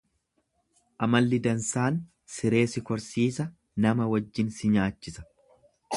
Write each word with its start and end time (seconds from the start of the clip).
Amalli 1.07 1.39
dansaan 1.47 1.99
siree 2.37 2.63
si 2.73 2.83
korsiisa, 2.89 3.45
nama 3.87 4.11
wajjin 4.15 4.51
si 4.57 4.71
nyaachisa. 4.79 5.29